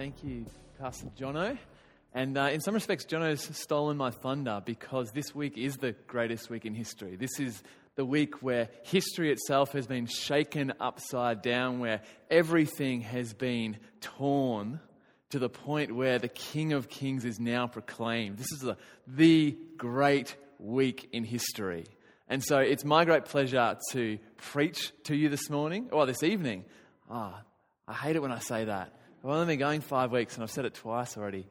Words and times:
Thank 0.00 0.24
you, 0.24 0.46
Pastor 0.78 1.08
Jono. 1.14 1.58
And 2.14 2.38
uh, 2.38 2.44
in 2.44 2.62
some 2.62 2.72
respects, 2.72 3.04
Jono's 3.04 3.42
stolen 3.54 3.98
my 3.98 4.10
thunder 4.10 4.62
because 4.64 5.10
this 5.10 5.34
week 5.34 5.58
is 5.58 5.76
the 5.76 5.92
greatest 6.06 6.48
week 6.48 6.64
in 6.64 6.74
history. 6.74 7.16
This 7.16 7.38
is 7.38 7.62
the 7.96 8.06
week 8.06 8.42
where 8.42 8.70
history 8.82 9.30
itself 9.30 9.72
has 9.72 9.86
been 9.86 10.06
shaken 10.06 10.72
upside 10.80 11.42
down, 11.42 11.80
where 11.80 12.00
everything 12.30 13.02
has 13.02 13.34
been 13.34 13.76
torn 14.00 14.80
to 15.32 15.38
the 15.38 15.50
point 15.50 15.94
where 15.94 16.18
the 16.18 16.28
King 16.28 16.72
of 16.72 16.88
Kings 16.88 17.26
is 17.26 17.38
now 17.38 17.66
proclaimed. 17.66 18.38
This 18.38 18.52
is 18.52 18.60
the, 18.60 18.78
the 19.06 19.54
great 19.76 20.34
week 20.58 21.10
in 21.12 21.24
history. 21.24 21.84
And 22.26 22.42
so 22.42 22.56
it's 22.56 22.86
my 22.86 23.04
great 23.04 23.26
pleasure 23.26 23.76
to 23.92 24.18
preach 24.38 24.92
to 25.04 25.14
you 25.14 25.28
this 25.28 25.50
morning, 25.50 25.90
or 25.92 26.06
this 26.06 26.22
evening. 26.22 26.64
Ah, 27.10 27.34
oh, 27.36 27.44
I 27.86 27.92
hate 27.92 28.16
it 28.16 28.22
when 28.22 28.32
I 28.32 28.38
say 28.38 28.64
that. 28.64 28.94
I've 29.22 29.28
only 29.28 29.46
been 29.46 29.58
going 29.58 29.82
five 29.82 30.12
weeks 30.12 30.34
and 30.34 30.42
I've 30.42 30.50
said 30.50 30.64
it 30.64 30.72
twice 30.72 31.18
already. 31.18 31.46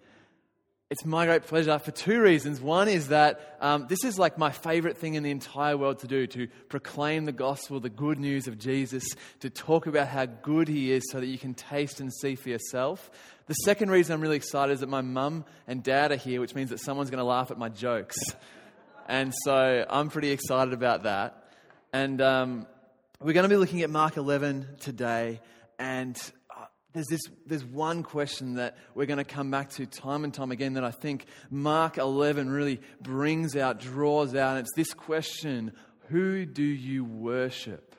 It's 0.89 1.05
my 1.05 1.27
great 1.27 1.45
pleasure 1.45 1.77
for 1.77 1.91
two 1.91 2.19
reasons. 2.19 2.59
One 2.59 2.87
is 2.87 3.09
that 3.09 3.57
um, 3.61 3.85
this 3.87 4.03
is 4.03 4.17
like 4.17 4.39
my 4.39 4.49
favorite 4.49 4.97
thing 4.97 5.13
in 5.13 5.21
the 5.21 5.29
entire 5.29 5.77
world 5.77 5.99
to 5.99 6.07
do 6.07 6.25
to 6.25 6.47
proclaim 6.67 7.25
the 7.25 7.31
gospel, 7.31 7.79
the 7.79 7.91
good 7.91 8.17
news 8.17 8.47
of 8.47 8.57
Jesus, 8.57 9.03
to 9.41 9.51
talk 9.51 9.85
about 9.85 10.07
how 10.07 10.25
good 10.25 10.67
he 10.67 10.91
is 10.91 11.03
so 11.11 11.19
that 11.19 11.27
you 11.27 11.37
can 11.37 11.53
taste 11.53 11.99
and 11.99 12.11
see 12.11 12.33
for 12.33 12.49
yourself. 12.49 13.11
The 13.45 13.53
second 13.53 13.91
reason 13.91 14.15
I'm 14.15 14.21
really 14.21 14.37
excited 14.37 14.73
is 14.73 14.79
that 14.79 14.89
my 14.89 15.01
mum 15.01 15.45
and 15.67 15.83
dad 15.83 16.11
are 16.11 16.15
here, 16.15 16.41
which 16.41 16.55
means 16.55 16.71
that 16.71 16.79
someone's 16.79 17.11
going 17.11 17.19
to 17.19 17.23
laugh 17.23 17.51
at 17.51 17.59
my 17.59 17.69
jokes. 17.69 18.17
And 19.07 19.31
so 19.43 19.85
I'm 19.87 20.09
pretty 20.09 20.31
excited 20.31 20.73
about 20.73 21.03
that. 21.03 21.51
And 21.93 22.19
um, 22.19 22.65
we're 23.21 23.33
going 23.33 23.43
to 23.43 23.49
be 23.49 23.57
looking 23.57 23.83
at 23.83 23.91
Mark 23.91 24.17
11 24.17 24.77
today. 24.79 25.39
And 25.77 26.19
there's 26.93 27.07
this 27.07 27.21
there's 27.45 27.63
one 27.63 28.03
question 28.03 28.55
that 28.55 28.77
we're 28.95 29.05
going 29.05 29.17
to 29.17 29.23
come 29.23 29.51
back 29.51 29.69
to 29.71 29.85
time 29.85 30.23
and 30.23 30.33
time 30.33 30.51
again 30.51 30.73
that 30.73 30.83
I 30.83 30.91
think 30.91 31.25
Mark 31.49 31.97
11 31.97 32.49
really 32.49 32.81
brings 33.01 33.55
out, 33.55 33.79
draws 33.79 34.33
out. 34.35 34.57
And 34.57 34.59
it's 34.59 34.75
this 34.75 34.93
question 34.93 35.73
Who 36.07 36.45
do 36.45 36.63
you 36.63 37.03
worship? 37.05 37.95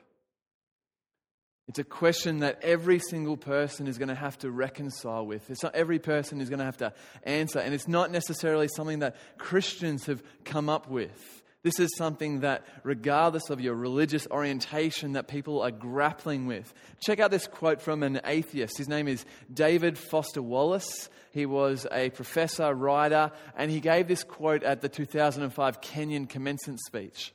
It's 1.67 1.79
a 1.79 1.85
question 1.85 2.39
that 2.39 2.59
every 2.63 2.99
single 2.99 3.37
person 3.37 3.87
is 3.87 3.97
going 3.97 4.09
to 4.09 4.15
have 4.15 4.37
to 4.39 4.51
reconcile 4.51 5.25
with. 5.25 5.49
It's 5.49 5.63
not 5.63 5.73
every 5.73 5.99
person 5.99 6.41
is 6.41 6.49
going 6.49 6.59
to 6.59 6.65
have 6.65 6.77
to 6.77 6.91
answer. 7.23 7.59
And 7.59 7.73
it's 7.73 7.87
not 7.87 8.11
necessarily 8.11 8.67
something 8.75 8.99
that 8.99 9.15
Christians 9.37 10.07
have 10.07 10.21
come 10.43 10.67
up 10.67 10.89
with. 10.89 11.40
This 11.63 11.79
is 11.79 11.95
something 11.95 12.39
that, 12.39 12.65
regardless 12.83 13.51
of 13.51 13.61
your 13.61 13.75
religious 13.75 14.27
orientation, 14.31 15.13
that 15.13 15.27
people 15.27 15.61
are 15.61 15.69
grappling 15.69 16.47
with. 16.47 16.73
Check 17.05 17.19
out 17.19 17.29
this 17.29 17.45
quote 17.45 17.81
from 17.81 18.01
an 18.01 18.19
atheist. 18.25 18.77
His 18.77 18.89
name 18.89 19.07
is 19.07 19.25
David 19.53 19.97
Foster 19.97 20.41
Wallace. 20.41 21.09
He 21.31 21.45
was 21.45 21.85
a 21.91 22.09
professor, 22.09 22.73
writer, 22.73 23.31
and 23.55 23.69
he 23.69 23.79
gave 23.79 24.07
this 24.07 24.23
quote 24.23 24.63
at 24.63 24.81
the 24.81 24.89
2005 24.89 25.81
Kenyon 25.81 26.25
commencement 26.25 26.79
speech. 26.79 27.31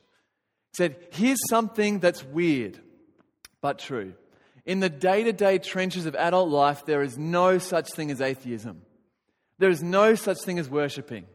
He 0.73 0.75
said, 0.75 0.97
Here's 1.11 1.39
something 1.49 1.99
that's 1.99 2.23
weird, 2.23 2.79
but 3.61 3.79
true. 3.79 4.13
In 4.65 4.81
the 4.81 4.89
day 4.89 5.23
to 5.23 5.31
day 5.31 5.57
trenches 5.57 6.05
of 6.05 6.15
adult 6.15 6.49
life, 6.49 6.85
there 6.85 7.01
is 7.01 7.17
no 7.17 7.59
such 7.59 7.89
thing 7.93 8.11
as 8.11 8.19
atheism. 8.19 8.81
There 9.57 9.69
is 9.69 9.81
no 9.81 10.15
such 10.15 10.41
thing 10.41 10.59
as 10.59 10.69
worshipping. 10.69 11.25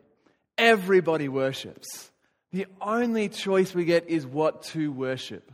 Everybody 0.59 1.29
worships. 1.29 2.12
The 2.53 2.67
only 2.81 3.29
choice 3.29 3.75
we 3.75 3.85
get 3.85 4.09
is 4.09 4.27
what 4.27 4.63
to 4.65 4.93
worship. 4.93 5.51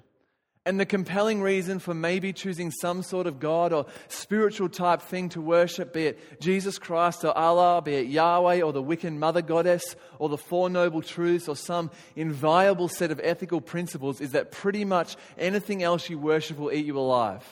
And 0.66 0.78
the 0.78 0.84
compelling 0.84 1.40
reason 1.40 1.78
for 1.78 1.94
maybe 1.94 2.32
choosing 2.34 2.70
some 2.70 3.02
sort 3.02 3.26
of 3.26 3.40
God 3.40 3.72
or 3.72 3.86
spiritual 4.08 4.68
type 4.68 5.00
thing 5.00 5.30
to 5.30 5.40
worship, 5.40 5.94
be 5.94 6.08
it 6.08 6.40
Jesus 6.42 6.78
Christ 6.78 7.24
or 7.24 7.32
Allah, 7.38 7.80
be 7.80 7.94
it 7.94 8.08
Yahweh 8.08 8.60
or 8.60 8.74
the 8.74 8.82
Wiccan 8.82 9.16
mother 9.16 9.40
goddess 9.40 9.96
or 10.18 10.28
the 10.28 10.36
Four 10.36 10.68
Noble 10.68 11.00
Truths 11.00 11.48
or 11.48 11.56
some 11.56 11.90
inviolable 12.16 12.88
set 12.88 13.10
of 13.10 13.18
ethical 13.22 13.62
principles, 13.62 14.20
is 14.20 14.32
that 14.32 14.50
pretty 14.50 14.84
much 14.84 15.16
anything 15.38 15.82
else 15.82 16.10
you 16.10 16.18
worship 16.18 16.58
will 16.58 16.72
eat 16.72 16.84
you 16.84 16.98
alive. 16.98 17.46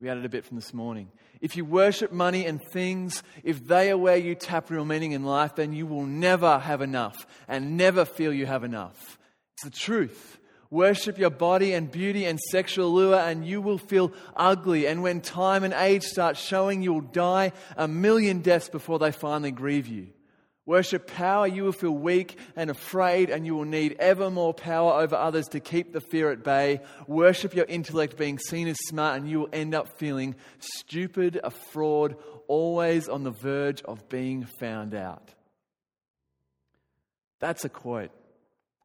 We 0.00 0.10
added 0.10 0.26
a 0.26 0.28
bit 0.28 0.44
from 0.44 0.56
this 0.56 0.74
morning. 0.74 1.10
If 1.40 1.56
you 1.56 1.64
worship 1.64 2.12
money 2.12 2.44
and 2.44 2.60
things, 2.62 3.22
if 3.42 3.66
they 3.66 3.90
are 3.90 3.96
where 3.96 4.16
you 4.16 4.34
tap 4.34 4.70
real 4.70 4.84
meaning 4.84 5.12
in 5.12 5.24
life, 5.24 5.54
then 5.54 5.72
you 5.72 5.86
will 5.86 6.04
never 6.04 6.58
have 6.58 6.82
enough 6.82 7.26
and 7.48 7.76
never 7.76 8.04
feel 8.04 8.32
you 8.32 8.46
have 8.46 8.62
enough. 8.62 9.18
It's 9.54 9.64
the 9.64 9.70
truth. 9.70 10.38
Worship 10.70 11.18
your 11.18 11.30
body 11.30 11.72
and 11.72 11.90
beauty 11.90 12.26
and 12.26 12.38
sexual 12.38 12.92
lure, 12.92 13.18
and 13.18 13.44
you 13.44 13.60
will 13.60 13.78
feel 13.78 14.12
ugly. 14.36 14.86
And 14.86 15.02
when 15.02 15.20
time 15.20 15.64
and 15.64 15.74
age 15.74 16.04
start 16.04 16.36
showing, 16.36 16.82
you'll 16.82 17.00
die 17.00 17.52
a 17.76 17.88
million 17.88 18.40
deaths 18.40 18.68
before 18.68 19.00
they 19.00 19.10
finally 19.10 19.50
grieve 19.50 19.88
you. 19.88 20.08
Worship 20.70 21.08
power, 21.08 21.48
you 21.48 21.64
will 21.64 21.72
feel 21.72 21.90
weak 21.90 22.38
and 22.54 22.70
afraid, 22.70 23.28
and 23.28 23.44
you 23.44 23.56
will 23.56 23.64
need 23.64 23.96
ever 23.98 24.30
more 24.30 24.54
power 24.54 25.02
over 25.02 25.16
others 25.16 25.48
to 25.48 25.58
keep 25.58 25.92
the 25.92 26.00
fear 26.00 26.30
at 26.30 26.44
bay. 26.44 26.80
Worship 27.08 27.56
your 27.56 27.64
intellect, 27.64 28.16
being 28.16 28.38
seen 28.38 28.68
as 28.68 28.78
smart, 28.86 29.16
and 29.16 29.28
you 29.28 29.40
will 29.40 29.48
end 29.52 29.74
up 29.74 29.98
feeling 29.98 30.36
stupid, 30.60 31.40
a 31.42 31.50
fraud, 31.50 32.14
always 32.46 33.08
on 33.08 33.24
the 33.24 33.32
verge 33.32 33.82
of 33.82 34.08
being 34.08 34.46
found 34.60 34.94
out. 34.94 35.34
That's 37.40 37.64
a 37.64 37.68
quote. 37.68 38.12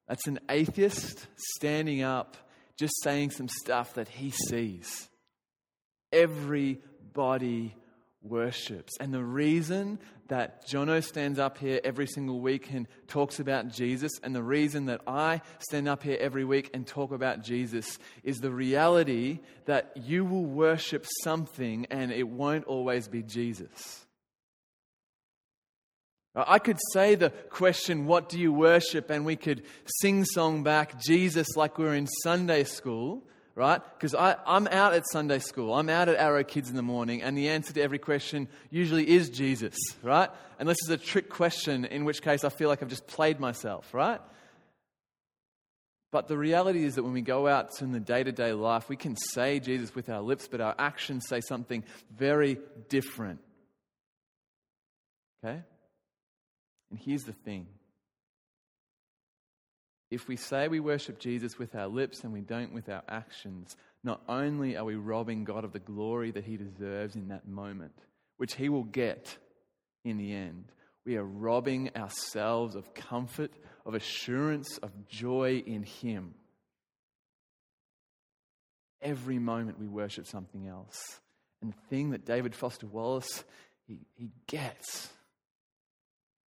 That's 0.08 0.26
an 0.26 0.40
atheist 0.50 1.28
standing 1.54 2.02
up, 2.02 2.36
just 2.78 2.96
saying 3.04 3.30
some 3.30 3.48
stuff 3.48 3.94
that 3.94 4.08
he 4.08 4.32
sees. 4.32 5.08
Everybody 6.12 7.76
worships. 8.26 8.94
And 9.00 9.14
the 9.14 9.24
reason 9.24 10.00
that 10.28 10.68
Jono 10.68 11.04
stands 11.04 11.38
up 11.38 11.58
here 11.58 11.80
every 11.84 12.08
single 12.08 12.40
week 12.40 12.72
and 12.72 12.88
talks 13.08 13.40
about 13.40 13.70
Jesus, 13.70 14.12
and 14.24 14.36
the 14.36 14.44
reason 14.44 14.86
that 14.88 15.02
I 15.06 15.42
stand 15.60 15.88
up 15.88 16.04
here 16.04 16.18
every 16.20 16.44
week 16.46 16.72
and 16.74 16.86
talk 16.86 17.12
about 17.12 17.44
Jesus 17.44 18.00
is 18.24 18.38
the 18.38 18.52
reality 18.52 19.40
that 19.66 19.92
you 19.96 20.26
will 20.26 20.46
worship 20.46 21.06
something 21.24 21.86
and 21.92 22.12
it 22.12 22.28
won't 22.28 22.66
always 22.66 23.08
be 23.08 23.22
Jesus. 23.22 24.06
I 26.36 26.60
could 26.60 26.80
say 26.92 27.16
the 27.16 27.30
question, 27.30 28.08
What 28.08 28.28
do 28.28 28.38
you 28.38 28.52
worship? 28.52 29.10
and 29.10 29.26
we 29.26 29.38
could 29.38 29.64
sing 30.02 30.26
song 30.26 30.64
back 30.64 31.00
Jesus 31.00 31.56
like 31.56 31.78
we 31.78 31.86
we're 31.86 31.96
in 31.96 32.08
Sunday 32.08 32.66
school 32.66 33.24
right? 33.56 33.82
Because 33.98 34.14
I'm 34.14 34.68
out 34.68 34.94
at 34.94 35.04
Sunday 35.10 35.40
school, 35.40 35.74
I'm 35.74 35.90
out 35.90 36.10
at 36.10 36.18
Arrow 36.18 36.44
Kids 36.44 36.70
in 36.70 36.76
the 36.76 36.82
morning, 36.82 37.22
and 37.22 37.38
the 37.38 37.50
answer 37.50 37.74
to 37.74 37.82
every 37.82 38.00
question 38.00 38.50
usually 38.70 39.10
is 39.10 39.30
Jesus, 39.30 39.76
right? 40.04 40.30
Unless 40.60 40.78
it's 40.82 40.90
a 40.90 40.98
trick 40.98 41.30
question, 41.30 41.86
in 41.86 42.04
which 42.04 42.22
case 42.22 42.44
I 42.44 42.50
feel 42.50 42.68
like 42.68 42.84
I've 42.84 42.90
just 42.90 43.08
played 43.08 43.40
myself, 43.40 43.94
right? 43.94 44.20
But 46.12 46.28
the 46.28 46.38
reality 46.38 46.84
is 46.84 46.96
that 46.96 47.04
when 47.04 47.14
we 47.14 47.22
go 47.22 47.48
out 47.48 47.82
in 47.82 47.92
the 47.92 48.00
day 48.00 48.24
to 48.24 48.32
day 48.32 48.54
life, 48.54 48.88
we 48.88 48.96
can 48.96 49.18
say 49.18 49.60
Jesus 49.60 49.96
with 49.96 50.10
our 50.10 50.22
lips, 50.22 50.48
but 50.48 50.62
our 50.62 50.76
actions 50.78 51.26
say 51.28 51.42
something 51.42 51.84
very 52.16 52.58
different. 52.90 53.40
Okay? 55.44 55.62
And 56.90 57.00
here's 57.00 57.24
the 57.24 57.34
thing 57.34 57.68
if 60.12 60.28
we 60.28 60.36
say 60.36 60.68
we 60.68 60.80
worship 60.80 61.20
Jesus 61.20 61.58
with 61.58 61.76
our 61.76 61.88
lips 61.88 62.24
and 62.24 62.32
we 62.32 62.42
don't 62.42 62.74
with 62.74 62.90
our 62.90 63.04
actions, 63.10 63.76
not 64.04 64.22
only 64.30 64.78
are 64.78 64.86
we 64.86 64.96
robbing 64.96 65.44
God 65.44 65.64
of 65.64 65.74
the 65.74 65.80
glory 65.80 66.32
that 66.32 66.46
he 66.46 66.58
deserves 66.58 67.16
in 67.16 67.30
that 67.30 67.48
moment, 67.48 67.94
which 68.38 68.56
he 68.56 68.70
will 68.70 68.84
get 68.84 69.38
in 70.04 70.18
the 70.18 70.34
end, 70.34 70.66
we 71.06 71.18
are 71.18 71.24
robbing 71.24 71.92
ourselves 71.96 72.76
of 72.76 72.94
comfort, 72.94 73.52
of 73.86 73.94
assurance, 73.94 74.78
of 74.80 75.08
joy 75.08 75.64
in 75.66 75.84
him. 75.84 76.34
Every 79.02 79.38
moment 79.40 79.80
we 79.80 79.88
worship 79.88 80.26
something 80.26 80.68
else. 80.68 81.20
And 81.62 81.72
the 81.72 81.90
thing 81.90 82.12
that 82.12 82.26
David 82.26 82.56
Foster 82.56 82.88
Wallace 82.88 83.44
he, 83.88 84.00
he 84.16 84.32
gets 84.48 85.10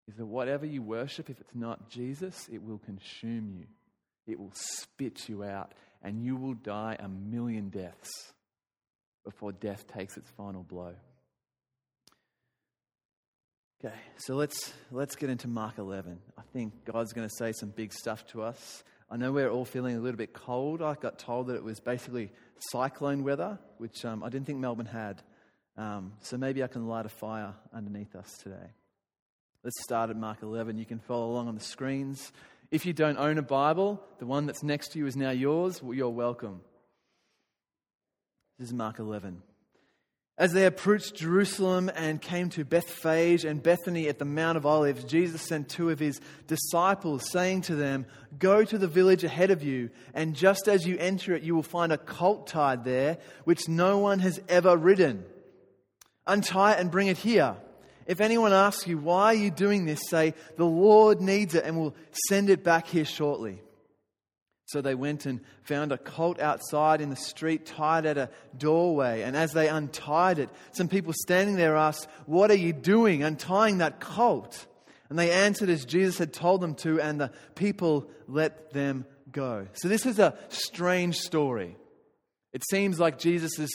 is 0.08 0.16
that 0.16 0.26
whatever 0.26 0.66
you 0.66 0.82
worship, 0.82 1.30
if 1.30 1.40
it's 1.42 1.56
not 1.56 1.90
Jesus, 1.90 2.48
it 2.52 2.64
will 2.64 2.80
consume 2.80 3.52
you. 3.58 3.66
It 4.26 4.40
will 4.40 4.54
spit 4.54 5.28
you 5.30 5.44
out, 5.44 5.74
and 6.04 6.24
you 6.24 6.36
will 6.36 6.54
die 6.54 6.98
a 7.00 7.08
million 7.08 7.70
deaths 7.70 8.34
before 9.24 9.52
death 9.52 9.86
takes 9.88 10.18
its 10.18 10.30
final 10.32 10.64
blow. 10.64 10.94
Okay, 13.84 13.94
so 14.18 14.36
let's 14.36 14.74
let's 14.92 15.16
get 15.16 15.30
into 15.30 15.48
Mark 15.48 15.78
11. 15.78 16.18
I 16.38 16.42
think 16.52 16.86
God's 16.86 17.14
going 17.14 17.28
to 17.28 17.36
say 17.36 17.52
some 17.52 17.70
big 17.70 17.94
stuff 17.94 18.26
to 18.28 18.42
us. 18.42 18.84
I 19.10 19.18
know 19.18 19.32
we're 19.32 19.50
all 19.50 19.66
feeling 19.66 19.96
a 19.96 20.00
little 20.00 20.18
bit 20.18 20.34
cold. 20.34 20.82
I 20.82 20.96
got 20.96 21.20
told 21.20 21.48
that 21.48 21.56
it 21.56 21.64
was 21.64 21.80
basically 21.80 22.32
cyclone 22.72 23.24
weather, 23.24 23.60
which 23.78 24.04
um, 24.04 24.24
I 24.24 24.30
didn't 24.30 24.48
think 24.48 24.60
Melbourne 24.60 24.88
had. 24.88 25.22
Um, 25.78 26.14
so 26.22 26.38
maybe 26.38 26.64
I 26.64 26.68
can 26.68 26.88
light 26.88 27.06
a 27.06 27.10
fire 27.10 27.54
underneath 27.72 28.16
us 28.16 28.38
today. 28.42 28.74
Let's 29.64 29.82
start 29.84 30.10
at 30.10 30.16
Mark 30.16 30.44
11. 30.44 30.78
You 30.78 30.86
can 30.86 31.00
follow 31.00 31.32
along 31.32 31.48
on 31.48 31.56
the 31.56 31.64
screens. 31.64 32.32
If 32.70 32.86
you 32.86 32.94
don't 32.94 33.18
own 33.18 33.38
a 33.38 33.42
Bible, 33.42 34.02
the 34.20 34.26
one 34.26 34.46
that's 34.46 34.64
next 34.64 34.90
to 34.90 35.00
you 35.00 35.08
is 35.08 35.16
now 35.16 35.32
yours. 35.32 35.82
Well, 35.82 35.94
you're 35.94 36.10
welcome. 36.10 36.62
This 38.60 38.70
is 38.70 38.74
Mark 38.74 39.00
11. 39.00 39.42
As 40.38 40.54
they 40.54 40.68
approached 40.68 41.16
Jerusalem 41.16 41.90
and 41.96 42.22
came 42.22 42.50
to 42.52 42.64
Bethphage 42.64 43.44
and 43.44 43.64
Bethany 43.64 44.08
at 44.08 44.20
the 44.20 44.26
Mount 44.26 44.58
of 44.58 44.68
Olives, 44.68 45.04
Jesus 45.04 45.42
sent 45.42 45.68
two 45.68 45.90
of 45.90 45.98
his 45.98 46.22
disciples, 46.46 47.28
saying 47.32 47.62
to 47.62 47.76
them, 47.76 48.06
Go 48.38 48.64
to 48.64 48.78
the 48.78 48.88
village 48.88 49.24
ahead 49.24 49.50
of 49.50 49.64
you, 49.64 49.90
and 50.14 50.36
just 50.36 50.68
as 50.68 50.86
you 50.86 50.96
enter 51.00 51.34
it, 51.34 51.42
you 51.42 51.56
will 51.56 51.64
find 51.64 51.92
a 51.92 51.98
colt 51.98 52.46
tied 52.46 52.84
there, 52.84 53.18
which 53.46 53.68
no 53.68 53.98
one 53.98 54.20
has 54.20 54.40
ever 54.48 54.78
ridden. 54.78 55.26
Untie 56.28 56.74
it 56.74 56.80
and 56.80 56.92
bring 56.92 57.08
it 57.08 57.18
here. 57.18 57.58
If 58.08 58.22
anyone 58.22 58.54
asks 58.54 58.88
you, 58.88 58.98
Why 58.98 59.26
are 59.26 59.34
you 59.34 59.52
doing 59.52 59.86
this? 59.86 60.02
say, 60.10 60.34
The 60.56 60.66
Lord 60.66 61.22
needs 61.22 61.54
it, 61.54 61.66
and 61.66 61.78
will 61.78 61.96
send 62.30 62.50
it 62.50 62.64
back 62.64 62.88
here 62.88 63.06
shortly. 63.06 63.62
So 64.66 64.82
they 64.82 64.96
went 64.96 65.26
and 65.26 65.40
found 65.64 65.94
a 65.94 65.98
colt 65.98 66.42
outside 66.42 67.00
in 67.00 67.10
the 67.10 67.16
street, 67.16 67.66
tied 67.66 68.06
at 68.06 68.18
a 68.18 68.30
doorway. 68.58 69.22
And 69.22 69.36
as 69.36 69.54
they 69.54 69.70
untied 69.70 70.40
it, 70.40 70.50
some 70.72 70.90
people 70.90 71.14
standing 71.14 71.56
there 71.56 71.76
asked, 71.76 72.08
What 72.26 72.50
are 72.50 72.56
you 72.56 72.74
doing 72.74 73.24
untying 73.24 73.78
that 73.78 74.00
colt? 74.00 74.66
And 75.10 75.18
they 75.18 75.32
answered 75.32 75.70
as 75.70 75.86
Jesus 75.86 76.18
had 76.18 76.34
told 76.34 76.62
them 76.62 76.76
to, 76.76 77.00
and 77.00 77.20
the 77.20 77.32
people 77.56 78.10
let 78.28 78.74
them 78.74 79.06
go. 79.32 79.68
So 79.74 79.88
this 79.88 80.06
is 80.06 80.20
a 80.20 80.38
strange 80.50 81.18
story. 81.20 81.78
It 82.54 82.64
seems 82.70 83.00
like 83.00 83.20
Jesus 83.20 83.56
has 83.58 83.70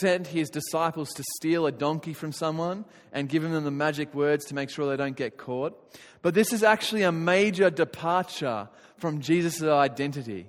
sent 0.00 0.26
his 0.26 0.48
disciples 0.48 1.10
to 1.10 1.24
steal 1.36 1.66
a 1.66 1.72
donkey 1.72 2.14
from 2.14 2.32
someone 2.32 2.84
and 3.12 3.28
given 3.28 3.52
them 3.52 3.64
the 3.64 3.70
magic 3.70 4.14
words 4.14 4.46
to 4.46 4.54
make 4.54 4.70
sure 4.70 4.88
they 4.88 4.96
don't 4.96 5.16
get 5.16 5.36
caught. 5.36 5.78
But 6.22 6.34
this 6.34 6.52
is 6.52 6.62
actually 6.62 7.02
a 7.02 7.12
major 7.12 7.70
departure 7.70 8.68
from 8.96 9.20
Jesus' 9.20 9.62
identity. 9.62 10.48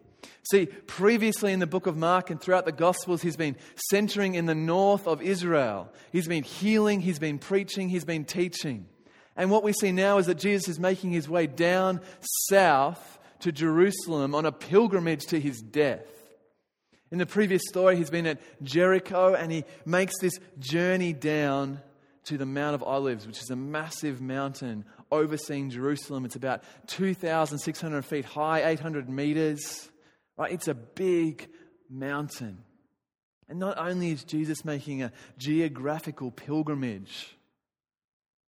See, 0.52 0.68
previously 0.68 1.54
in 1.54 1.60
the 1.60 1.68
book 1.68 1.88
of 1.88 1.98
Mark 1.98 2.30
and 2.30 2.40
throughout 2.40 2.66
the 2.66 2.72
Gospels, 2.72 3.22
he's 3.22 3.36
been 3.36 3.56
centering 3.90 4.36
in 4.36 4.46
the 4.46 4.56
north 4.56 5.08
of 5.08 5.22
Israel. 5.22 5.92
He's 6.12 6.28
been 6.28 6.44
healing, 6.44 7.02
he's 7.02 7.20
been 7.20 7.40
preaching, 7.40 7.90
he's 7.90 8.06
been 8.06 8.26
teaching. 8.26 8.86
And 9.36 9.52
what 9.52 9.64
we 9.64 9.74
see 9.74 9.92
now 9.92 10.18
is 10.18 10.28
that 10.28 10.38
Jesus 10.38 10.70
is 10.70 10.80
making 10.80 11.12
his 11.12 11.28
way 11.28 11.46
down 11.48 12.00
south 12.48 13.20
to 13.40 13.52
Jerusalem 13.52 14.34
on 14.34 14.46
a 14.46 14.52
pilgrimage 14.52 15.26
to 15.28 15.40
his 15.40 15.62
death. 15.62 16.06
In 17.12 17.18
the 17.18 17.26
previous 17.26 17.62
story, 17.68 17.96
he's 17.98 18.10
been 18.10 18.26
at 18.26 18.40
Jericho 18.64 19.36
and 19.36 19.52
he 19.52 19.64
makes 19.86 20.14
this 20.20 20.40
journey 20.60 21.14
down 21.14 21.82
to 22.26 22.38
the 22.38 22.46
Mount 22.46 22.76
of 22.76 22.84
Olives, 22.84 23.28
which 23.28 23.42
is 23.42 23.50
a 23.52 23.56
massive 23.56 24.22
mountain 24.22 24.86
overseeing 25.12 25.70
Jerusalem. 25.70 26.26
It's 26.26 26.36
about 26.36 26.64
2,600 26.88 28.04
feet 28.04 28.26
high, 28.26 28.68
800 28.72 29.08
meters. 29.08 29.90
Right? 30.38 30.52
It's 30.52 30.68
a 30.68 30.74
big 30.74 31.48
mountain. 31.90 32.58
And 33.48 33.60
not 33.60 33.78
only 33.78 34.12
is 34.12 34.24
Jesus 34.24 34.66
making 34.66 35.04
a 35.04 35.12
geographical 35.38 36.32
pilgrimage, 36.32 37.38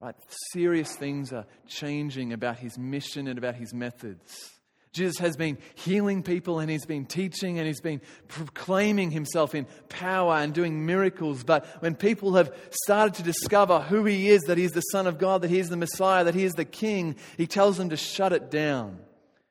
right? 0.01 0.15
Serious 0.51 0.95
things 0.95 1.31
are 1.31 1.45
changing 1.67 2.33
about 2.33 2.57
his 2.57 2.77
mission 2.77 3.27
and 3.27 3.37
about 3.37 3.55
his 3.55 3.73
methods. 3.73 4.56
Jesus 4.97 5.19
has 5.19 5.37
been 5.37 5.57
healing 5.75 6.23
people 6.23 6.59
and 6.59 6.69
he's 6.69 6.85
been 6.85 7.05
teaching 7.05 7.59
and 7.59 7.67
he's 7.67 7.79
been 7.79 8.01
proclaiming 8.27 9.11
himself 9.11 9.55
in 9.55 9.67
power 9.87 10.35
and 10.35 10.53
doing 10.53 10.85
miracles. 10.85 11.43
But 11.43 11.65
when 11.81 11.95
people 11.95 12.33
have 12.33 12.53
started 12.71 13.13
to 13.15 13.23
discover 13.23 13.79
who 13.79 14.03
he 14.05 14.29
is, 14.29 14.41
that 14.43 14.57
he 14.57 14.63
is 14.63 14.71
the 14.71 14.81
Son 14.81 15.07
of 15.07 15.19
God, 15.19 15.43
that 15.43 15.51
he 15.51 15.59
is 15.59 15.69
the 15.69 15.77
Messiah, 15.77 16.23
that 16.23 16.35
he 16.35 16.43
is 16.43 16.53
the 16.53 16.65
King, 16.65 17.15
he 17.37 17.47
tells 17.47 17.77
them 17.77 17.89
to 17.89 17.97
shut 17.97 18.33
it 18.33 18.51
down. 18.51 18.99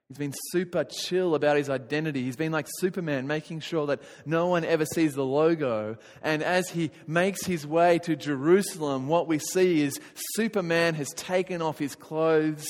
He's 0.09 0.19
been 0.19 0.35
super 0.51 0.85
chill 0.85 1.35
about 1.35 1.57
his 1.57 1.69
identity. 1.69 2.23
He's 2.23 2.37
been 2.37 2.53
like 2.53 2.69
Superman, 2.79 3.27
making 3.27 3.61
sure 3.61 3.87
that 3.87 4.03
no 4.25 4.47
one 4.47 4.65
ever 4.65 4.85
sees 4.87 5.15
the 5.15 5.25
logo. 5.25 5.97
And 6.23 6.45
as 6.45 6.69
he 6.69 6.93
makes 7.09 7.45
his 7.45 7.67
way 7.67 7.99
to 8.01 8.15
Jerusalem, 8.15 9.09
what 9.09 9.27
we 9.27 9.41
see 9.41 9.83
is 9.83 9.99
Superman 10.35 10.95
has 10.95 11.09
taken 11.17 11.61
off 11.61 11.79
his 11.79 11.97
clothes 11.97 12.67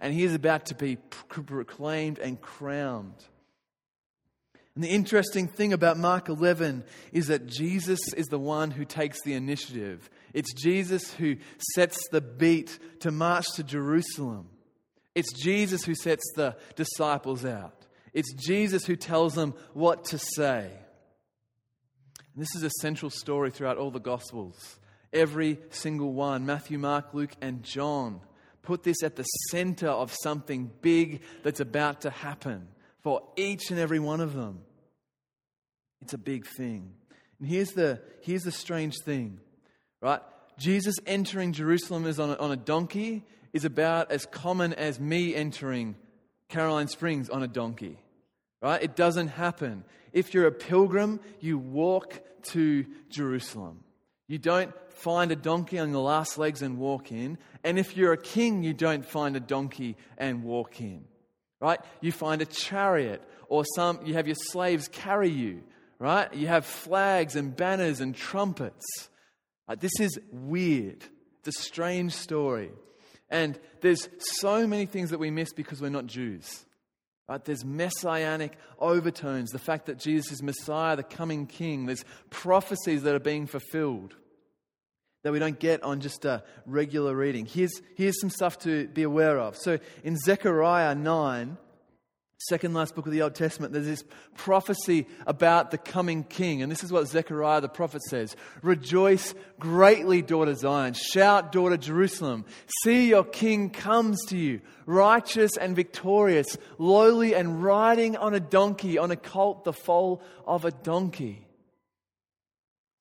and 0.00 0.14
he 0.14 0.24
is 0.24 0.34
about 0.34 0.66
to 0.66 0.74
be 0.74 0.96
proclaimed 1.28 2.18
and 2.18 2.40
crowned. 2.40 3.24
And 4.74 4.84
the 4.84 4.90
interesting 4.90 5.48
thing 5.48 5.72
about 5.72 5.98
Mark 5.98 6.28
11 6.28 6.84
is 7.12 7.26
that 7.26 7.46
Jesus 7.46 7.98
is 8.16 8.26
the 8.26 8.38
one 8.38 8.70
who 8.70 8.84
takes 8.84 9.20
the 9.22 9.34
initiative. 9.34 10.08
It's 10.32 10.52
Jesus 10.52 11.12
who 11.14 11.36
sets 11.74 11.98
the 12.12 12.20
beat 12.20 12.78
to 13.00 13.10
march 13.10 13.46
to 13.56 13.64
Jerusalem. 13.64 14.48
It's 15.16 15.32
Jesus 15.32 15.82
who 15.82 15.96
sets 15.96 16.22
the 16.36 16.56
disciples 16.76 17.44
out. 17.44 17.86
It's 18.12 18.32
Jesus 18.34 18.86
who 18.86 18.94
tells 18.94 19.34
them 19.34 19.54
what 19.72 20.04
to 20.06 20.18
say. 20.18 20.70
And 22.34 22.40
this 22.40 22.54
is 22.54 22.62
a 22.62 22.70
central 22.80 23.10
story 23.10 23.50
throughout 23.50 23.78
all 23.78 23.90
the 23.90 23.98
Gospels. 23.98 24.78
Every 25.12 25.58
single 25.70 26.12
one 26.12 26.46
Matthew, 26.46 26.78
Mark, 26.78 27.14
Luke, 27.14 27.34
and 27.40 27.64
John 27.64 28.20
put 28.62 28.82
this 28.82 29.02
at 29.02 29.16
the 29.16 29.24
center 29.50 29.88
of 29.88 30.14
something 30.22 30.70
big 30.80 31.22
that's 31.42 31.60
about 31.60 32.02
to 32.02 32.10
happen 32.10 32.68
for 33.02 33.22
each 33.36 33.70
and 33.70 33.78
every 33.78 33.98
one 33.98 34.20
of 34.20 34.34
them. 34.34 34.60
It's 36.02 36.14
a 36.14 36.18
big 36.18 36.46
thing. 36.46 36.92
And 37.38 37.48
here's 37.48 37.70
the, 37.70 38.00
here's 38.22 38.42
the 38.42 38.52
strange 38.52 38.98
thing, 39.04 39.40
right? 40.00 40.20
Jesus 40.58 40.96
entering 41.06 41.52
Jerusalem 41.52 42.06
is 42.06 42.18
on 42.18 42.30
a, 42.30 42.36
on 42.36 42.50
a 42.50 42.56
donkey 42.56 43.24
is 43.52 43.64
about 43.64 44.10
as 44.10 44.26
common 44.26 44.74
as 44.74 45.00
me 45.00 45.34
entering 45.34 45.96
Caroline 46.48 46.88
Springs 46.88 47.30
on 47.30 47.42
a 47.42 47.48
donkey, 47.48 47.98
right? 48.60 48.82
It 48.82 48.96
doesn't 48.96 49.28
happen. 49.28 49.84
If 50.12 50.34
you're 50.34 50.46
a 50.46 50.52
pilgrim, 50.52 51.20
you 51.40 51.58
walk 51.58 52.20
to 52.50 52.86
Jerusalem. 53.10 53.84
You 54.28 54.38
don't 54.38 54.74
find 54.90 55.32
a 55.32 55.36
donkey 55.36 55.78
on 55.78 55.92
the 55.92 56.00
last 56.00 56.38
legs 56.38 56.60
and 56.60 56.78
walk 56.78 57.10
in. 57.12 57.38
And 57.64 57.78
if 57.78 57.96
you're 57.96 58.12
a 58.12 58.18
king, 58.18 58.62
you 58.62 58.74
don't 58.74 59.04
find 59.04 59.36
a 59.36 59.40
donkey 59.40 59.96
and 60.18 60.44
walk 60.44 60.80
in. 60.80 61.04
Right? 61.60 61.80
You 62.00 62.12
find 62.12 62.42
a 62.42 62.46
chariot 62.46 63.22
or 63.48 63.64
some 63.74 64.00
you 64.04 64.14
have 64.14 64.28
your 64.28 64.36
slaves 64.36 64.88
carry 64.88 65.30
you, 65.30 65.62
right? 65.98 66.32
You 66.32 66.46
have 66.46 66.66
flags 66.66 67.34
and 67.34 67.56
banners 67.56 68.00
and 68.00 68.14
trumpets. 68.14 69.08
Uh, 69.66 69.74
this 69.74 69.98
is 69.98 70.18
weird. 70.30 71.02
It's 71.40 71.58
a 71.58 71.62
strange 71.62 72.12
story. 72.12 72.70
And 73.30 73.58
there's 73.80 74.08
so 74.18 74.66
many 74.66 74.86
things 74.86 75.10
that 75.10 75.18
we 75.18 75.30
miss 75.30 75.52
because 75.52 75.80
we're 75.80 75.88
not 75.88 76.06
Jews. 76.06 76.64
Right? 77.28 77.44
There's 77.44 77.64
messianic 77.64 78.56
overtones, 78.78 79.50
the 79.50 79.58
fact 79.58 79.86
that 79.86 79.98
Jesus 79.98 80.32
is 80.32 80.42
Messiah, 80.42 80.96
the 80.96 81.02
coming 81.02 81.46
King. 81.46 81.86
There's 81.86 82.04
prophecies 82.30 83.02
that 83.02 83.14
are 83.14 83.20
being 83.20 83.46
fulfilled 83.46 84.14
that 85.22 85.32
we 85.32 85.38
don't 85.38 85.58
get 85.58 85.82
on 85.82 86.00
just 86.00 86.24
a 86.24 86.42
regular 86.66 87.14
reading. 87.14 87.46
Here's, 87.46 87.82
here's 87.96 88.20
some 88.20 88.30
stuff 88.30 88.58
to 88.60 88.86
be 88.88 89.02
aware 89.02 89.38
of. 89.38 89.56
So 89.56 89.78
in 90.04 90.16
Zechariah 90.16 90.94
9, 90.94 91.58
second 92.38 92.72
last 92.72 92.94
book 92.94 93.06
of 93.06 93.12
the 93.12 93.22
Old 93.22 93.34
Testament, 93.34 93.72
there's 93.72 93.86
this 93.86 94.04
prophecy 94.36 95.06
about 95.26 95.70
the 95.70 95.78
coming 95.78 96.22
king. 96.22 96.62
And 96.62 96.70
this 96.70 96.84
is 96.84 96.92
what 96.92 97.08
Zechariah 97.08 97.60
the 97.60 97.68
prophet 97.68 98.02
says 98.02 98.36
Rejoice 98.62 99.34
greatly, 99.58 100.22
daughter 100.22 100.54
Zion. 100.54 100.94
Shout, 100.94 101.50
daughter 101.50 101.76
Jerusalem. 101.76 102.44
See, 102.82 103.08
your 103.08 103.24
king 103.24 103.70
comes 103.70 104.24
to 104.26 104.36
you, 104.36 104.60
righteous 104.86 105.56
and 105.56 105.74
victorious, 105.74 106.56
lowly 106.78 107.34
and 107.34 107.62
riding 107.62 108.16
on 108.16 108.34
a 108.34 108.40
donkey, 108.40 108.98
on 108.98 109.10
a 109.10 109.16
colt, 109.16 109.64
the 109.64 109.72
foal 109.72 110.22
of 110.46 110.64
a 110.64 110.70
donkey. 110.70 111.44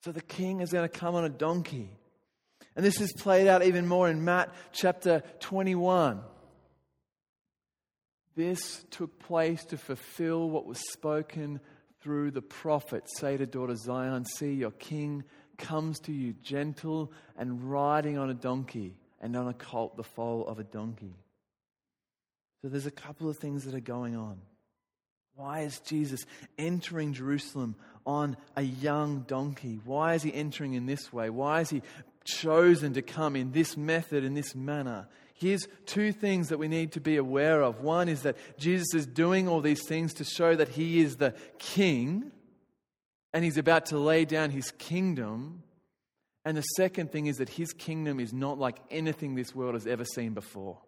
So 0.04 0.12
the 0.12 0.22
king 0.22 0.62
is 0.62 0.72
going 0.72 0.88
to 0.88 1.00
come 1.00 1.16
on 1.16 1.26
a 1.26 1.30
donkey. 1.30 1.97
And 2.78 2.86
this 2.86 3.02
is 3.02 3.12
played 3.12 3.48
out 3.48 3.64
even 3.64 3.88
more 3.88 4.08
in 4.08 4.24
Matt 4.24 4.54
chapter 4.72 5.24
21. 5.40 6.22
This 8.36 8.86
took 8.92 9.18
place 9.18 9.66
to 9.66 9.78
fulfill 9.78 10.48
what 10.48 10.68
was 10.68 10.78
spoken 10.92 11.60
through 12.02 12.30
the 12.30 12.44
prophet. 12.44 13.06
Say 13.18 13.36
to 13.36 13.48
daughter 13.48 13.76
Zion, 13.76 14.26
See, 14.26 14.54
your 14.54 14.70
king 14.70 15.24
comes 15.58 16.00
to 16.02 16.12
you 16.12 16.34
gentle 16.44 17.12
and 17.36 17.72
riding 17.72 18.20
on 18.20 18.30
a 18.30 18.36
donkey 18.36 18.96
and 19.20 19.36
on 19.36 19.48
a 19.48 19.56
colt, 19.56 19.98
the 19.98 20.04
foal 20.04 20.48
of 20.48 20.60
a 20.60 20.64
donkey. 20.64 21.16
So 22.62 22.70
there's 22.70 22.86
a 22.86 22.92
couple 22.92 23.28
of 23.28 23.38
things 23.38 23.66
that 23.66 23.74
are 23.74 23.80
going 23.80 24.16
on. 24.16 24.38
Why 25.34 25.62
is 25.62 25.80
Jesus 25.80 26.26
entering 26.60 27.14
Jerusalem 27.14 27.76
on 28.06 28.38
a 28.56 28.62
young 28.62 29.22
donkey? 29.22 29.80
Why 29.84 30.14
is 30.14 30.22
he 30.22 30.34
entering 30.34 30.74
in 30.74 30.86
this 30.86 31.12
way? 31.12 31.30
Why 31.32 31.62
is 31.62 31.70
he 31.72 31.82
chosen 32.28 32.94
to 32.94 33.02
come 33.02 33.36
in 33.36 33.52
this 33.52 33.76
method, 33.76 34.24
in 34.24 34.34
this 34.34 34.54
manner. 34.54 35.08
Here's 35.34 35.68
two 35.86 36.12
things 36.12 36.50
that 36.50 36.58
we 36.58 36.68
need 36.68 36.92
to 36.94 37.00
be 37.00 37.18
aware 37.18 37.62
of. 37.62 37.82
One 37.82 38.10
is 38.10 38.24
that 38.24 38.38
Jesus 38.58 38.94
is 38.94 39.06
doing 39.06 39.48
all 39.48 39.62
these 39.62 39.88
things 39.88 40.14
to 40.16 40.24
show 40.24 40.56
that 40.56 40.70
he 40.70 41.00
is 41.00 41.18
the 41.18 41.34
king 41.58 42.32
and 43.34 43.44
he's 43.44 43.58
about 43.58 43.88
to 43.88 44.00
lay 44.00 44.26
down 44.26 44.50
his 44.50 44.72
kingdom. 44.72 45.62
And 46.44 46.58
the 46.58 46.62
second 46.62 47.12
thing 47.12 47.28
is 47.28 47.38
that 47.38 47.50
his 47.50 47.72
kingdom 47.72 48.20
is 48.20 48.34
not 48.34 48.58
like 48.58 48.78
anything 48.90 49.36
this 49.36 49.54
world 49.54 49.76
has 49.76 49.86
ever 49.86 50.06
seen 50.06 50.34
before. 50.34 50.80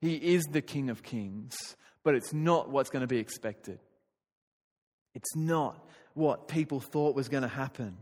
He 0.00 0.14
is 0.14 0.44
the 0.44 0.62
King 0.62 0.90
of 0.90 1.02
Kings, 1.02 1.54
but 2.02 2.14
it's 2.14 2.32
not 2.32 2.70
what's 2.70 2.90
going 2.90 3.00
to 3.00 3.06
be 3.06 3.18
expected. 3.18 3.78
It's 5.14 5.34
not 5.34 5.88
what 6.14 6.48
people 6.48 6.80
thought 6.80 7.14
was 7.14 7.28
going 7.28 7.42
to 7.42 7.48
happen. 7.48 7.96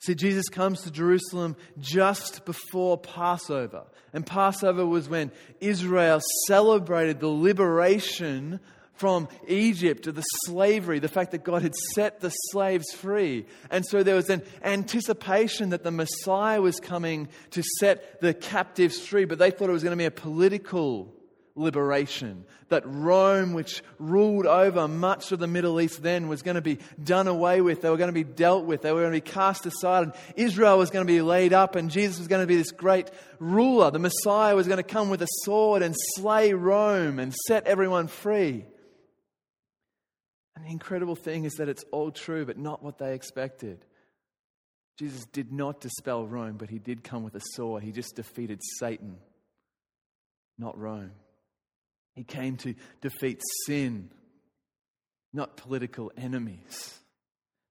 See, 0.00 0.14
Jesus 0.14 0.48
comes 0.48 0.80
to 0.82 0.90
Jerusalem 0.90 1.56
just 1.78 2.46
before 2.46 2.96
Passover. 2.96 3.84
And 4.14 4.26
Passover 4.26 4.86
was 4.86 5.10
when 5.10 5.30
Israel 5.60 6.22
celebrated 6.46 7.20
the 7.20 7.28
liberation 7.28 8.60
from 8.94 9.28
Egypt, 9.46 10.04
the 10.14 10.22
slavery, 10.46 10.98
the 10.98 11.08
fact 11.08 11.30
that 11.30 11.44
God 11.44 11.62
had 11.62 11.74
set 11.94 12.20
the 12.20 12.30
slaves 12.30 12.92
free. 12.92 13.46
And 13.70 13.84
so 13.84 14.02
there 14.02 14.14
was 14.14 14.30
an 14.30 14.42
anticipation 14.62 15.70
that 15.70 15.84
the 15.84 15.90
Messiah 15.90 16.60
was 16.60 16.80
coming 16.80 17.28
to 17.50 17.62
set 17.78 18.20
the 18.20 18.34
captives 18.34 18.98
free, 18.98 19.26
but 19.26 19.38
they 19.38 19.50
thought 19.50 19.68
it 19.68 19.72
was 19.72 19.82
going 19.82 19.96
to 19.96 20.02
be 20.02 20.06
a 20.06 20.10
political 20.10 21.14
liberation. 21.54 22.44
That 22.68 22.82
Rome, 22.86 23.52
which 23.52 23.82
ruled 23.98 24.46
over 24.46 24.88
much 24.88 25.32
of 25.32 25.38
the 25.38 25.46
Middle 25.46 25.80
East 25.80 26.02
then, 26.02 26.28
was 26.28 26.42
going 26.42 26.54
to 26.54 26.60
be 26.60 26.78
done 27.02 27.28
away 27.28 27.60
with. 27.60 27.82
They 27.82 27.90
were 27.90 27.96
going 27.96 28.08
to 28.08 28.12
be 28.12 28.24
dealt 28.24 28.64
with. 28.64 28.82
They 28.82 28.92
were 28.92 29.00
going 29.00 29.12
to 29.12 29.20
be 29.20 29.30
cast 29.30 29.66
aside. 29.66 30.04
And 30.04 30.12
Israel 30.36 30.78
was 30.78 30.90
going 30.90 31.06
to 31.06 31.12
be 31.12 31.22
laid 31.22 31.52
up. 31.52 31.76
And 31.76 31.90
Jesus 31.90 32.18
was 32.18 32.28
going 32.28 32.42
to 32.42 32.46
be 32.46 32.56
this 32.56 32.72
great 32.72 33.10
ruler. 33.38 33.90
The 33.90 33.98
Messiah 33.98 34.54
was 34.54 34.66
going 34.66 34.78
to 34.78 34.82
come 34.82 35.10
with 35.10 35.22
a 35.22 35.28
sword 35.44 35.82
and 35.82 35.94
slay 36.16 36.52
Rome 36.52 37.18
and 37.18 37.34
set 37.46 37.66
everyone 37.66 38.08
free. 38.08 38.64
And 40.56 40.64
the 40.64 40.70
incredible 40.70 41.16
thing 41.16 41.44
is 41.44 41.54
that 41.54 41.68
it's 41.68 41.84
all 41.90 42.10
true, 42.10 42.44
but 42.44 42.58
not 42.58 42.82
what 42.82 42.98
they 42.98 43.14
expected. 43.14 43.84
Jesus 44.98 45.24
did 45.32 45.50
not 45.50 45.80
dispel 45.80 46.26
Rome, 46.26 46.58
but 46.58 46.68
he 46.68 46.78
did 46.78 47.02
come 47.02 47.22
with 47.22 47.34
a 47.34 47.40
sword. 47.54 47.82
He 47.82 47.90
just 47.90 48.16
defeated 48.16 48.60
Satan, 48.78 49.16
not 50.58 50.78
Rome. 50.78 51.12
He 52.20 52.24
came 52.24 52.58
to 52.58 52.74
defeat 53.00 53.40
sin, 53.64 54.10
not 55.32 55.56
political 55.56 56.12
enemies. 56.18 56.98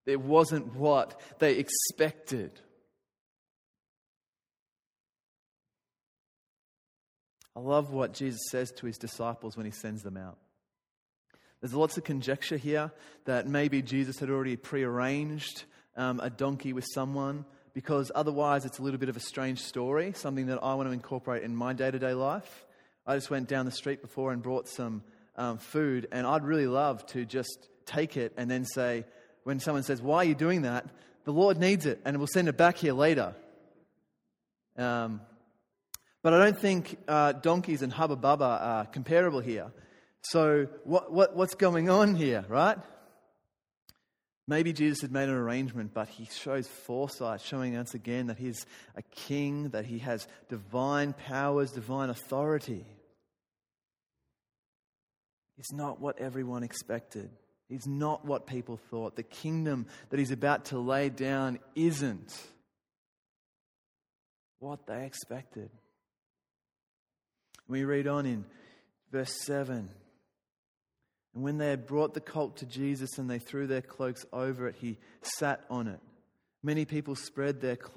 It 0.06 0.20
wasn't 0.20 0.74
what 0.74 1.20
they 1.38 1.54
expected. 1.54 2.50
I 7.54 7.60
love 7.60 7.92
what 7.92 8.12
Jesus 8.12 8.40
says 8.50 8.72
to 8.72 8.86
his 8.86 8.98
disciples 8.98 9.56
when 9.56 9.66
he 9.66 9.70
sends 9.70 10.02
them 10.02 10.16
out. 10.16 10.38
There's 11.60 11.72
lots 11.72 11.96
of 11.96 12.02
conjecture 12.02 12.56
here 12.56 12.90
that 13.26 13.46
maybe 13.46 13.82
Jesus 13.82 14.18
had 14.18 14.30
already 14.30 14.56
prearranged 14.56 15.62
um, 15.96 16.18
a 16.18 16.28
donkey 16.28 16.72
with 16.72 16.86
someone 16.92 17.44
because 17.72 18.10
otherwise 18.16 18.64
it's 18.64 18.80
a 18.80 18.82
little 18.82 18.98
bit 18.98 19.10
of 19.10 19.16
a 19.16 19.20
strange 19.20 19.60
story, 19.60 20.12
something 20.16 20.46
that 20.46 20.58
I 20.60 20.74
want 20.74 20.88
to 20.88 20.92
incorporate 20.92 21.44
in 21.44 21.54
my 21.54 21.72
day 21.72 21.92
to 21.92 22.00
day 22.00 22.14
life. 22.14 22.66
I 23.10 23.16
just 23.16 23.28
went 23.28 23.48
down 23.48 23.66
the 23.66 23.72
street 23.72 24.02
before 24.02 24.30
and 24.30 24.40
brought 24.40 24.68
some 24.68 25.02
um, 25.34 25.58
food, 25.58 26.06
and 26.12 26.24
I'd 26.24 26.44
really 26.44 26.68
love 26.68 27.04
to 27.06 27.24
just 27.24 27.68
take 27.84 28.16
it 28.16 28.32
and 28.36 28.48
then 28.48 28.64
say, 28.64 29.04
when 29.42 29.58
someone 29.58 29.82
says, 29.82 30.00
Why 30.00 30.18
are 30.18 30.24
you 30.24 30.36
doing 30.36 30.62
that? 30.62 30.86
The 31.24 31.32
Lord 31.32 31.58
needs 31.58 31.86
it, 31.86 32.00
and 32.04 32.18
we'll 32.18 32.28
send 32.28 32.46
it 32.46 32.56
back 32.56 32.76
here 32.76 32.92
later. 32.92 33.34
Um, 34.76 35.22
but 36.22 36.34
I 36.34 36.38
don't 36.38 36.56
think 36.56 36.98
uh, 37.08 37.32
donkeys 37.32 37.82
and 37.82 37.92
hubba 37.92 38.14
bubba 38.14 38.62
are 38.62 38.86
comparable 38.86 39.40
here. 39.40 39.72
So, 40.22 40.68
what, 40.84 41.12
what, 41.12 41.34
what's 41.34 41.56
going 41.56 41.90
on 41.90 42.14
here, 42.14 42.44
right? 42.48 42.78
Maybe 44.46 44.72
Jesus 44.72 45.00
had 45.00 45.10
made 45.10 45.28
an 45.28 45.34
arrangement, 45.34 45.94
but 45.94 46.06
he 46.06 46.26
shows 46.26 46.68
foresight, 46.68 47.40
showing 47.40 47.74
once 47.74 47.94
again 47.94 48.28
that 48.28 48.38
he's 48.38 48.66
a 48.94 49.02
king, 49.02 49.70
that 49.70 49.84
he 49.84 49.98
has 49.98 50.28
divine 50.48 51.12
powers, 51.12 51.72
divine 51.72 52.08
authority. 52.08 52.84
He's 55.60 55.76
not 55.76 56.00
what 56.00 56.18
everyone 56.18 56.62
expected. 56.62 57.28
He's 57.68 57.86
not 57.86 58.24
what 58.24 58.46
people 58.46 58.78
thought. 58.88 59.14
The 59.14 59.22
kingdom 59.22 59.88
that 60.08 60.18
he's 60.18 60.30
about 60.30 60.64
to 60.66 60.78
lay 60.78 61.10
down 61.10 61.58
isn't 61.74 62.34
what 64.58 64.86
they 64.86 65.04
expected. 65.04 65.68
We 67.68 67.84
read 67.84 68.06
on 68.06 68.24
in 68.24 68.46
verse 69.12 69.34
7 69.44 69.90
and 71.34 71.44
when 71.44 71.58
they 71.58 71.68
had 71.68 71.86
brought 71.86 72.14
the 72.14 72.22
colt 72.22 72.56
to 72.56 72.66
Jesus 72.66 73.18
and 73.18 73.28
they 73.28 73.38
threw 73.38 73.66
their 73.66 73.82
cloaks 73.82 74.24
over 74.32 74.66
it, 74.66 74.76
he 74.80 74.96
sat 75.20 75.62
on 75.68 75.88
it. 75.88 76.00
Many 76.62 76.86
people 76.86 77.16
spread 77.16 77.60
their 77.60 77.76
cloaks 77.76 77.96